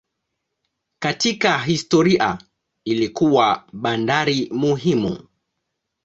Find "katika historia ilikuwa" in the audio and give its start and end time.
0.99-3.63